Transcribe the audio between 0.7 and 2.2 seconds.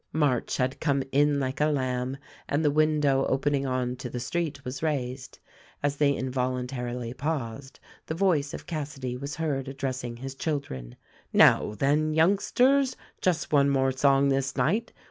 "come in like a lamb"